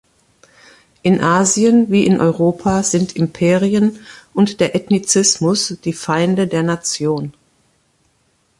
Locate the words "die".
5.83-5.93